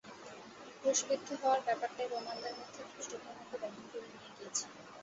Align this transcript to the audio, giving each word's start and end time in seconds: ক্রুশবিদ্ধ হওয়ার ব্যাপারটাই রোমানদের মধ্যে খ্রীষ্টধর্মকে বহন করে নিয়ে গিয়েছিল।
ক্রুশবিদ্ধ 0.79 1.27
হওয়ার 1.41 1.61
ব্যাপারটাই 1.67 2.07
রোমানদের 2.07 2.53
মধ্যে 2.59 2.81
খ্রীষ্টধর্মকে 2.89 3.55
বহন 3.61 3.83
করে 3.91 4.07
নিয়ে 4.09 4.31
গিয়েছিল। 4.35 4.69